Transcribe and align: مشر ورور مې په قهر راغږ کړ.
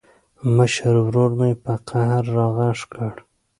مشر 0.55 0.93
ورور 1.05 1.31
مې 1.39 1.51
په 1.63 1.73
قهر 1.87 2.23
راغږ 2.35 2.79
کړ. 2.93 3.13